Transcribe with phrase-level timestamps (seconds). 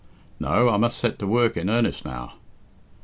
[0.39, 2.33] "No, I must set to work in earnest now."